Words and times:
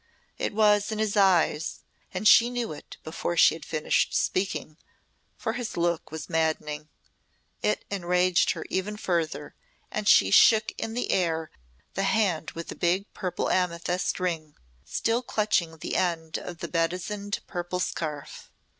It 0.39 0.55
was 0.55 0.91
in 0.91 0.97
his 0.97 1.15
eyes 1.15 1.81
and 2.11 2.27
she 2.27 2.49
knew 2.49 2.73
it 2.73 2.97
before 3.03 3.37
she 3.37 3.53
had 3.53 3.63
finished 3.63 4.15
speaking, 4.15 4.77
for 5.37 5.53
his 5.53 5.77
look 5.77 6.09
was 6.09 6.27
maddening. 6.27 6.89
It 7.61 7.85
enraged 7.91 8.49
her 8.53 8.65
even 8.71 8.97
further 8.97 9.53
and 9.91 10.07
she 10.07 10.31
shook 10.31 10.71
in 10.79 10.95
the 10.95 11.11
air 11.11 11.51
the 11.93 12.01
hand 12.01 12.49
with 12.55 12.69
the 12.69 12.75
big 12.75 13.13
purple 13.13 13.51
amethyst 13.51 14.19
ring, 14.19 14.55
still 14.83 15.21
clutching 15.21 15.77
the 15.77 15.95
end 15.95 16.39
of 16.39 16.61
the 16.61 16.67
bedizened 16.67 17.39
purple 17.45 17.79
scarf. 17.79 18.49